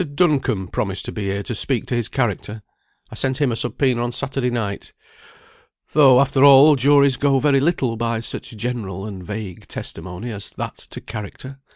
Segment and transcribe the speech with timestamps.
[0.15, 2.63] Duncombe promised to be here to speak to his character.
[3.11, 4.93] I sent him a subpoena on Saturday night.
[5.93, 10.77] Though after all, juries go very little by such general and vague testimony as that
[10.89, 11.59] to character.